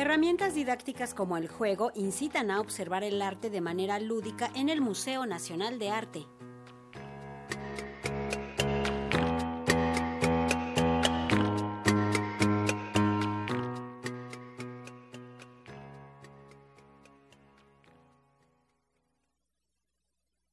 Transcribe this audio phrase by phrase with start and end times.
[0.00, 4.80] Herramientas didácticas como el juego incitan a observar el arte de manera lúdica en el
[4.80, 6.26] Museo Nacional de Arte.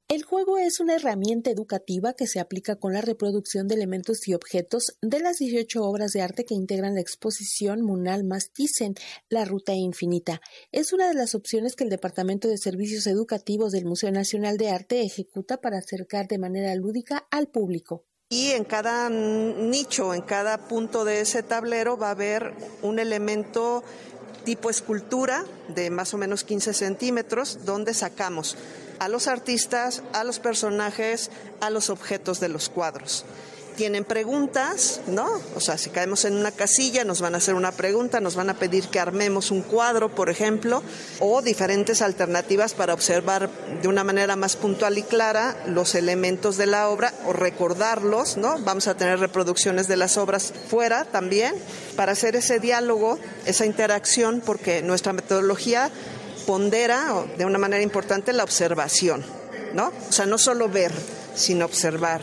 [0.10, 4.34] El juego es una herramienta educativa que se aplica con la reproducción de elementos y
[4.34, 8.96] objetos de las 18 obras de arte que integran la exposición Munal Mastizen,
[9.28, 10.40] La Ruta Infinita.
[10.72, 14.70] Es una de las opciones que el Departamento de Servicios Educativos del Museo Nacional de
[14.70, 18.06] Arte ejecuta para acercar de manera lúdica al público.
[18.30, 23.84] Y en cada nicho, en cada punto de ese tablero va a haber un elemento
[24.46, 25.44] tipo escultura
[25.76, 28.56] de más o menos 15 centímetros donde sacamos
[29.00, 31.30] a los artistas, a los personajes,
[31.62, 33.26] a los objetos de los cuadros.
[33.76, 35.28] Tienen preguntas, ¿no?
[35.56, 38.50] O sea, si caemos en una casilla, nos van a hacer una pregunta, nos van
[38.50, 40.82] a pedir que armemos un cuadro, por ejemplo,
[41.20, 46.66] o diferentes alternativas para observar de una manera más puntual y clara los elementos de
[46.66, 48.58] la obra o recordarlos, ¿no?
[48.58, 51.54] Vamos a tener reproducciones de las obras fuera también
[51.96, 55.92] para hacer ese diálogo, esa interacción, porque nuestra metodología
[56.48, 59.24] pondera de una manera importante la observación,
[59.74, 59.92] ¿no?
[60.10, 60.94] O sea, no solo ver,
[61.36, 62.22] sino observar,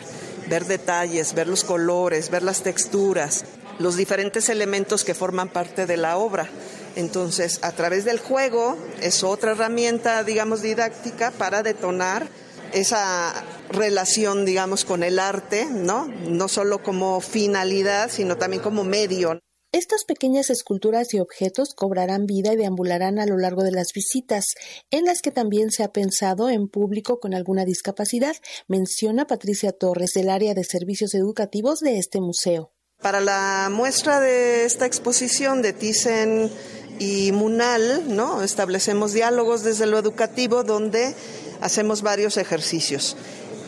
[0.49, 3.45] ver detalles, ver los colores, ver las texturas,
[3.79, 6.49] los diferentes elementos que forman parte de la obra.
[6.97, 12.27] Entonces, a través del juego es otra herramienta, digamos, didáctica para detonar
[12.73, 13.33] esa
[13.71, 16.07] relación, digamos, con el arte, ¿no?
[16.07, 19.39] No solo como finalidad, sino también como medio.
[19.75, 24.45] Estas pequeñas esculturas y objetos cobrarán vida y deambularán a lo largo de las visitas,
[24.93, 28.37] en las que también se ha pensado en público con alguna discapacidad,
[28.69, 32.71] menciona Patricia Torres del área de servicios educativos de este museo.
[33.03, 36.53] Para la muestra de esta exposición de Thyssen
[37.01, 38.45] y Munal, ¿no?
[38.45, 41.17] establecemos diálogos desde lo educativo donde
[41.61, 43.17] hacemos varios ejercicios.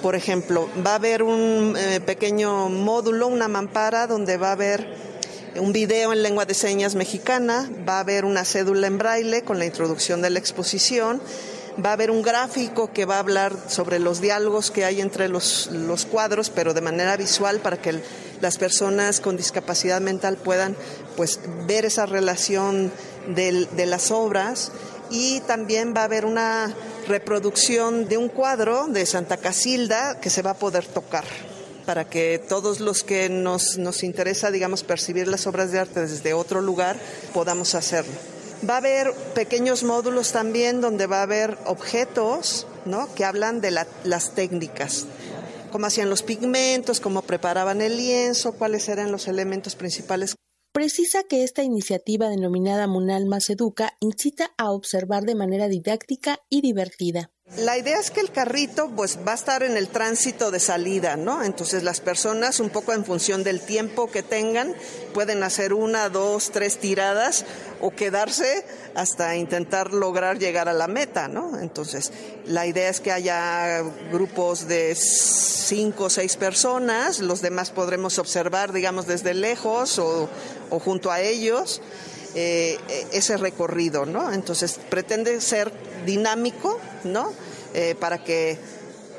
[0.03, 5.16] Por ejemplo, va a haber un eh, pequeño módulo, una mampara, donde va a haber
[5.61, 9.59] un video en lengua de señas mexicana, va a haber una cédula en braille con
[9.59, 11.21] la introducción de la exposición,
[11.85, 15.29] va a haber un gráfico que va a hablar sobre los diálogos que hay entre
[15.29, 15.69] los,
[16.11, 18.01] cuadros, pero de manera visual para que
[18.41, 20.77] las personas con discapacidad mental puedan
[21.17, 22.93] pues, ver esa relación
[23.29, 24.73] de las obras.
[25.11, 26.75] Y también va a haber una
[27.07, 31.25] reproducción de un cuadro de Santa Casilda que se va a poder tocar
[31.87, 36.35] para que todos los que nos, nos interesa, digamos, percibir las obras de arte desde
[36.35, 36.99] otro lugar,
[37.33, 38.13] podamos hacerlo.
[38.69, 43.13] Va a haber pequeños módulos también donde va a haber objetos ¿no?
[43.15, 45.07] que hablan de las técnicas,
[45.71, 50.35] cómo hacían los pigmentos, cómo preparaban el lienzo, cuáles eran los elementos principales.
[50.73, 56.61] Precisa que esta iniciativa denominada Munal Más Educa incita a observar de manera didáctica y
[56.61, 57.31] divertida.
[57.55, 61.17] La idea es que el carrito pues va a estar en el tránsito de salida,
[61.17, 61.45] ¿no?
[61.45, 64.75] Entonces las personas un poco en función del tiempo que tengan
[65.15, 67.45] pueden hacer una, dos, tres tiradas
[67.81, 71.59] o quedarse hasta intentar lograr llegar a la meta, ¿no?
[71.61, 72.13] Entonces
[72.47, 73.81] la idea es que haya
[74.11, 80.29] grupos de cinco o seis personas, los demás podremos observar, digamos, desde lejos o,
[80.69, 81.81] o junto a ellos.
[82.39, 82.79] Eh,
[83.13, 84.31] ese recorrido, ¿no?
[84.31, 85.73] Entonces pretende ser
[86.05, 87.33] dinámico, ¿no?
[87.73, 88.59] Eh, para que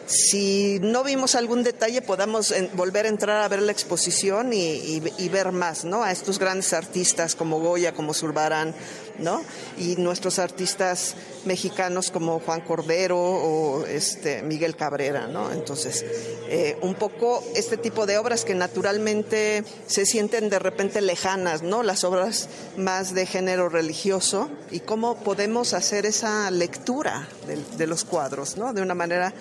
[0.06, 5.52] si no vimos algún detalle podamos volver a entrar a ver la exposición y, ver
[5.52, 6.04] más, ¿no?
[6.04, 8.76] A estos grandes artistas como Goya, como Zurbarán,
[9.78, 15.52] Y nuestros artistas mexicanos como Juan Cordero o este Miguel Cabrera, ¿no?
[15.52, 16.06] Entonces,
[16.50, 21.84] eh, un poco este tipo de obras que naturalmente se sienten de repente lejanas, ¿no?
[21.84, 27.28] Las obras más de género religioso y cómo podemos hacer esa lectura
[27.78, 28.56] de, los cuadros.
[28.74, 29.34] De una manera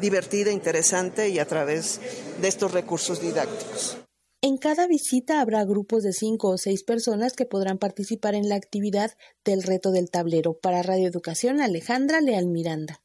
[0.00, 2.00] divertida, interesante y a través
[2.40, 4.03] de estos recursos didácticos.
[4.46, 8.56] En cada visita habrá grupos de cinco o seis personas que podrán participar en la
[8.56, 9.12] actividad
[9.42, 10.58] del reto del tablero.
[10.60, 13.03] Para Radio Educación, Alejandra Leal Miranda.